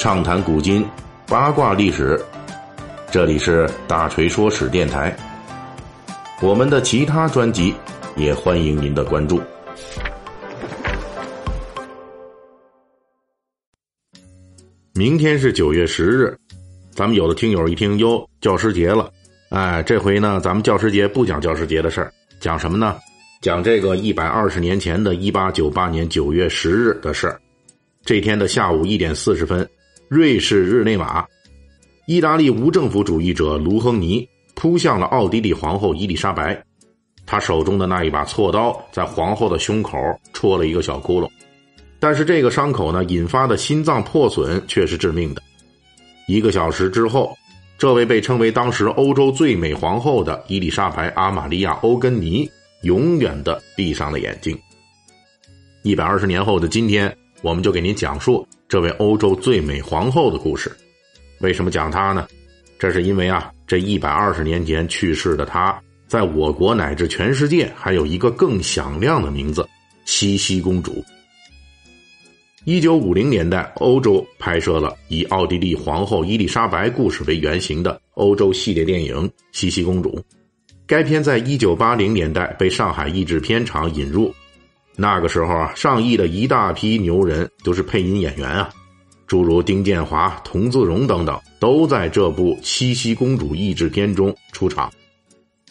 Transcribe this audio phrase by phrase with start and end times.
[0.00, 0.82] 畅谈古今，
[1.26, 2.18] 八卦历史。
[3.12, 5.14] 这里是大锤说史电台。
[6.40, 7.74] 我们的其他专辑
[8.16, 9.38] 也欢迎您的关注。
[14.94, 16.34] 明天是九月十日，
[16.92, 19.12] 咱们有的听友一听哟，教师节了。
[19.50, 22.96] 哎，这回呢，咱们教师节不讲教师节的事儿，讲什么呢？
[23.42, 27.38] 讲这个一百二十年前的一八九八年九月十日的事儿。
[28.02, 29.68] 这天的下午一点四十分，
[30.10, 31.24] 瑞士日内瓦，
[32.08, 36.60] 意大利无政府主义者卢亨尼扑向了奥地利皇后伊丽莎白，
[37.24, 39.96] 他手中的那一把锉刀在皇后的胸口
[40.32, 41.30] 戳了一个小窟窿，
[42.00, 45.40] 但是这个伤口呢引发的心脏破损却是致命的。
[46.26, 47.32] 一个小时之后，
[47.78, 52.50] 这位被称为当时欧洲最美皇后的伊丽莎白·阿玛利亚·欧根尼
[52.82, 54.58] 永远的闭上了眼睛。
[55.84, 57.16] 一百二十年后的今天。
[57.42, 60.70] 我们就给您讲述这位欧洲最美皇后的故事。
[61.40, 62.28] 为什么讲她呢？
[62.78, 69.68] 这是因为啊，这一百二十年前去世的她，在我国乃至全世界还有一个更响亮的名字——
[70.06, 71.04] 茜茜公主。
[72.64, 79.16] 一九五零年代，欧洲拍摄了以奥地利皇后伊丽莎白故事为原型的欧洲系列电影
[79.50, 80.10] 《茜茜公主》。
[80.86, 84.32] 该片在一九八零年代被上海译制片厂引入。
[85.00, 88.68] 那个时候啊，上亿的一大批牛人都是配音演员啊，
[89.26, 94.92] 诸如丁建华、童自荣等等，都在这部《七夕公主》译制片中出场，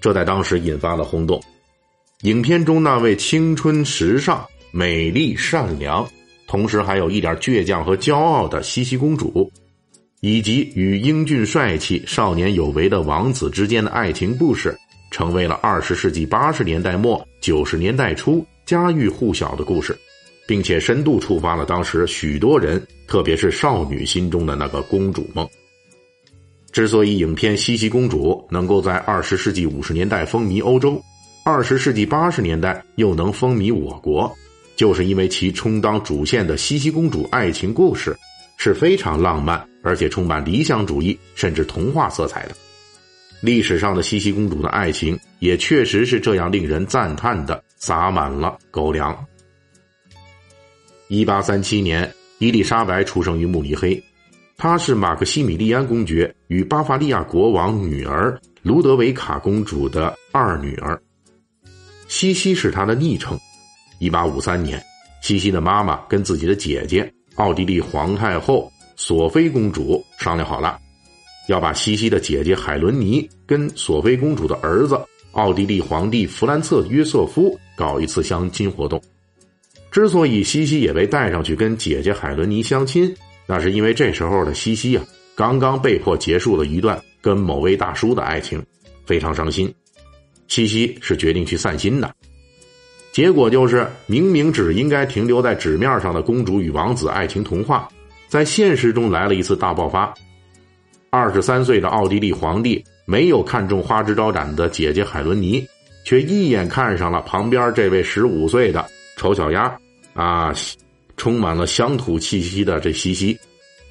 [0.00, 1.38] 这在当时引发了轰动。
[2.22, 6.08] 影片中那位青春时尚、美丽善良，
[6.48, 9.52] 同时还有一点倔强和骄傲的西西公主，
[10.22, 14.74] 以及与英俊帅气、少年有为的王子之间的爱情故事，
[15.10, 18.42] 成为了二十世纪八十年代末九十年代初。
[18.70, 19.98] 家喻户晓的故事，
[20.46, 25.44] 并且深度触发了当时许多人，特别是少女心中的那个公主梦。
[26.70, 31.02] 之所以影片《西西公主》能够在二十世纪五十年代风靡欧洲，
[31.44, 34.32] 二十世纪八十年代又能风靡我国，
[34.76, 38.16] 就是因为其充当主线的西西公主爱情故事
[38.56, 42.54] 是非常浪漫，而且充满理想主义甚至童话色彩的。
[43.40, 47.60] 历史上的西西公主的爱情也确实是这样令人赞叹的。
[47.80, 49.26] 撒满了狗粮。
[51.08, 52.08] 一八三七年，
[52.38, 54.00] 伊丽莎白出生于慕尼黑，
[54.56, 61.00] 她是马克西米利安公爵与巴伐利亚国王女儿卢德维卡公主的二女儿。
[62.06, 63.36] 西西是她的昵称。
[63.98, 64.82] 一八五三年，
[65.22, 70.78] 西西的妈妈跟自己的姐姐奥地利皇太后索菲公主商量好了，
[71.48, 75.00] 要把西西的姐姐海伦妮跟索菲公主的儿子。
[75.32, 79.00] 奥地利皇帝弗兰策约瑟夫搞一次相亲活动，
[79.90, 83.14] 之所以西西也被带上去跟姐姐海伦妮相亲，
[83.46, 85.04] 那是因为这时候的西西啊，
[85.34, 88.60] 刚刚被迫结束了一段跟某位大叔的爱情，
[89.06, 89.72] 非常伤心。
[90.48, 92.12] 西西是决定去散心的，
[93.12, 97.88] 结果就是明明只应该停留在纸面上的公主与王子爱情童话，
[98.28, 100.12] 在现实中来了一次大爆发。
[101.10, 102.84] 二十三岁的奥地利皇帝。
[103.06, 105.66] 没有看中花枝招展的姐姐海伦妮，
[106.04, 109.76] 却一眼看上了旁边这位十五岁的丑小鸭，
[110.14, 110.54] 啊，
[111.16, 113.36] 充满了乡土气息的这西西。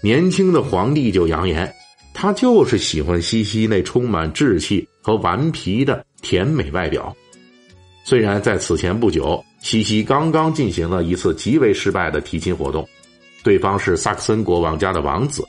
[0.00, 1.74] 年轻的皇帝就扬言，
[2.14, 7.12] 他就是喜欢西西那充满稚气和顽皮的甜美外表。
[8.04, 12.88] 虽然在此前不久，西西刚刚进行了一次极为失败的提亲活动，
[13.42, 15.44] 对方是萨克森国王家的王子。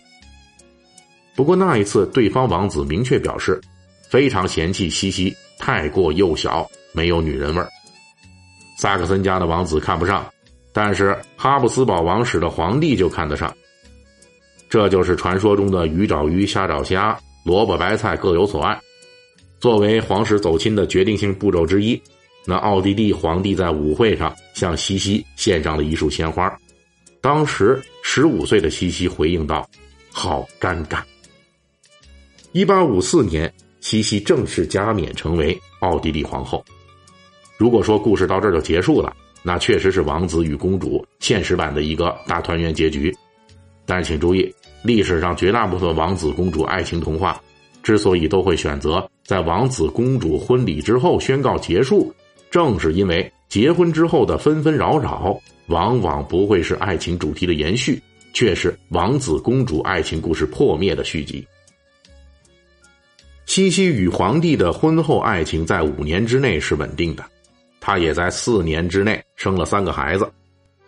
[1.41, 3.59] 不过那一次，对方王子明确表示，
[4.07, 7.65] 非常嫌弃西西太过幼小，没有女人味
[8.77, 10.23] 萨克森家的王子看不上，
[10.71, 13.51] 但是哈布斯堡王室的皇帝就看得上。
[14.69, 18.79] 这就是传说中的鱼找鱼，虾找虾，萝卜白菜各有所爱。
[19.59, 21.99] 作为皇室走亲的决定性步骤之一，
[22.45, 26.55] 那奥地利皇帝在舞会上向西西献上了一束鲜花。
[27.19, 29.67] 当时十五岁的西西回应道
[30.13, 31.01] ：“好尴尬。”
[32.53, 33.49] 一八五四年，
[33.79, 36.61] 西西正式加冕成为奥地利皇后。
[37.57, 43.09] 如果说故事到这儿就结束了，那确实是王子与公主现实版的一个大团圆结局。
[43.85, 44.53] 但请注意，
[44.83, 47.41] 历史上绝大部分王子公主爱情童话，
[47.81, 52.13] 之所以都会选择在王子公主婚礼之后宣告结束，
[52.49, 58.01] 正是因为结婚之后的纷纷扰扰，往往不会是爱情主题的延续，
[58.33, 61.47] 却是王子公主爱情故事破灭的续集。
[63.53, 67.25] 西西与皇帝的婚后爱情在五年之内是稳定的，
[67.81, 70.25] 他也在四年之内生了三个孩子。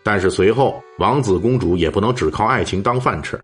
[0.02, 3.38] 但是随后，王子公主也不能只靠爱情当饭吃，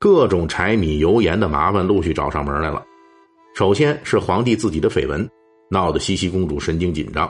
[0.00, 2.84] 各种柴米油盐的麻烦陆续找上门来了。
[3.54, 5.30] 首先是皇帝自己的绯闻，
[5.70, 7.28] 闹得西西公主神经紧张；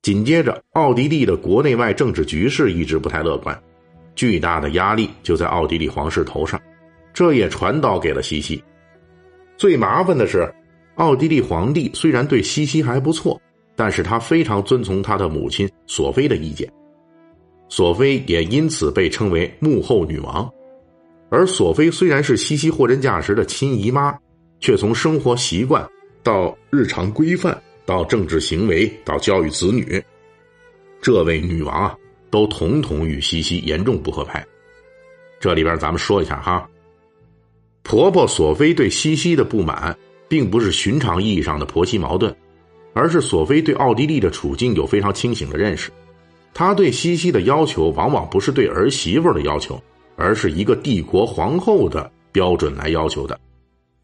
[0.00, 3.62] 紧接着，奥地利的国内外政治局势一直不太乐观，
[4.14, 6.58] 巨大的压力就在奥地利皇室头上，
[7.12, 8.64] 这也传导给了西西。
[9.58, 10.50] 最麻烦的是，
[10.96, 13.40] 奥地利皇帝虽然对西西还不错，
[13.74, 16.70] 但是他非常遵从他的母亲索菲的意见，
[17.68, 20.50] 索菲也因此被称为幕后女王。
[21.30, 24.16] 而索菲虽然是西西货真价实的亲姨妈。
[24.62, 25.84] 却从生活习惯
[26.22, 30.00] 到日常规范，到政治行为，到教育子女，
[31.00, 31.96] 这位女王啊，
[32.30, 34.46] 都统统与西西严重不合拍。
[35.40, 36.70] 这里边咱们说一下哈，
[37.82, 39.98] 婆婆索菲对西西的不满，
[40.32, 42.34] 并不是寻常意义上的婆媳矛盾，
[42.94, 45.90] 而是索菲对奥地利的处境有非常清醒的认识。
[46.54, 49.78] 她对西西的要求，往往不是对儿媳妇的要求，
[50.16, 53.38] 而是一个帝国皇后的标准来要求的。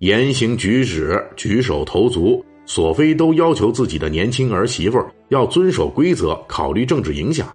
[0.01, 7.51] 言行举止、举手投足，索菲都要求自己的年轻儿媳妇要遵守规则，考虑政治影响。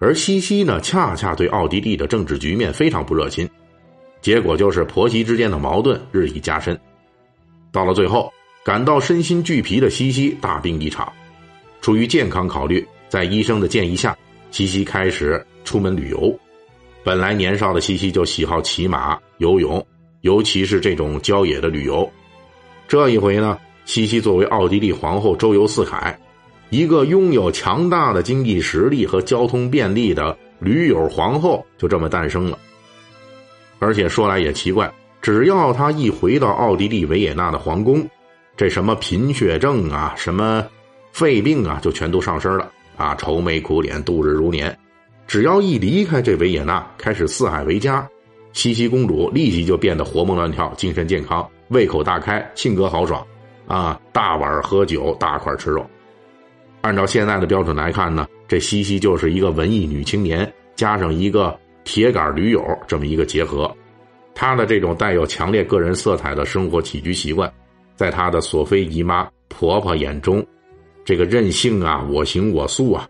[0.00, 3.48] 而西西呢，恰恰对奥地利的政治局面非常不热心，
[4.20, 6.76] 结果就是婆媳之间的矛盾日益加深。
[7.72, 8.32] 到了最后，
[8.64, 11.10] 感到身心俱疲的西西大病一场。
[11.80, 14.16] 出于健康考虑，在医生的建议下，
[14.50, 16.38] 西西开始出门旅游。
[17.02, 19.84] 本来年少的西西就喜好骑马、游泳。
[20.20, 22.08] 尤其是这种郊野的旅游，
[22.86, 26.16] 这一回呢，西西作为奥地利皇后周游四海，
[26.70, 32.56] 一个拥有强大的经济实力和交通便利的驴友皇后就这么诞生了。
[33.80, 34.88] 而且说来也奇怪，
[35.22, 38.04] 只要他一回到奥地利维也纳的皇宫，
[38.56, 40.66] 这什么贫血症啊，什么
[41.12, 44.76] 肺病啊，就全都上身了啊，愁眉苦脸，度日如年。
[45.28, 48.06] 只要一离开这维也纳，开始四海为家。
[48.52, 53.24] 西西公主立即就变得活蹦乱跳、精神健康、胃口大开、性格豪爽，
[53.66, 55.86] 啊，大碗喝酒、大块吃肉。
[56.80, 63.72] 按照现在的标准来看呢，这西西就是一个文艺女青年加上一个铁杆驴友这么一个结合。
[64.34, 67.52] 她的这种带有强烈个人色彩的生活起居习惯，
[67.94, 70.44] 在她的索菲姨妈婆婆眼中，
[71.04, 73.08] 这个任性啊、我行我素啊，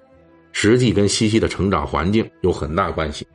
[0.52, 3.26] 实际跟西西的成长环境有很大关系。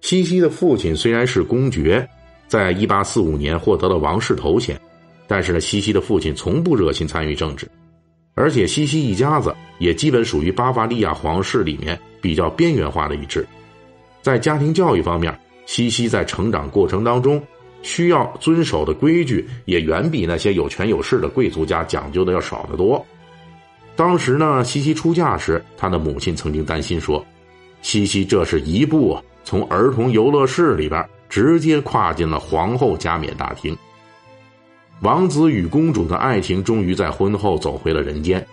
[0.00, 2.06] 西西的父亲虽然是公爵，
[2.46, 4.78] 在一八四五年获得了王室头衔，
[5.26, 7.66] 但是呢，西西的父亲从不热心参与政治，
[8.34, 13.46] 而且西西一家子也基本属于巴伐利亚皇室里面比较边缘化的一支。
[14.20, 15.34] 在家庭教育方面，
[15.66, 17.42] 西西在成长过程当中
[17.82, 23.04] 需要遵守的规矩也远比那些有权有势的贵族家讲究的要少得多。
[23.96, 27.24] 当时呢，西西出嫁时，她的母亲曾经担心说
[27.80, 33.76] ：“西西这是一步啊。”从儿童游乐室里边直接跨进了皇后加冕大厅。
[35.02, 38.44] 王子与公主的爱情终于在婚后走回了人间，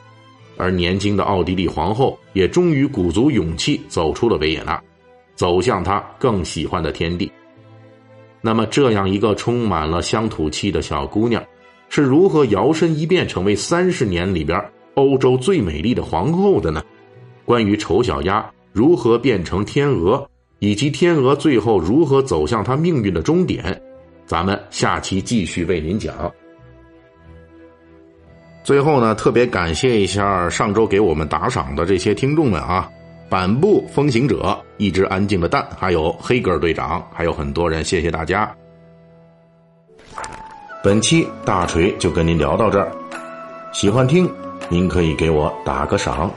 [0.57, 4.83] 而年轻的奥地利皇后也终于鼓足勇气走出了维也纳，
[5.41, 7.31] 走向他更喜欢的天地。
[8.41, 11.43] 那么，这样一个充满了乡土气的小姑娘，
[11.89, 16.83] 是如何摇身一变成为三十年里边欧洲最美丽的皇后的呢？
[17.43, 20.29] 关于丑小鸭如何变成天鹅？
[20.59, 23.81] 以及天鹅最后如何走向它命运的终点，
[24.27, 26.31] 咱们下期继续为您讲。
[28.63, 32.87] 最后呢，特别感谢一下上周给我们打赏的这些听众们啊，
[33.31, 38.53] 板布风行者、一只安静的蛋，还有黑格尔队长，还有很多人，谢谢大家。
[40.83, 42.91] 本期大锤就跟您聊到这儿，
[43.71, 44.29] 喜欢听
[44.67, 46.29] 您可以给我打个赏。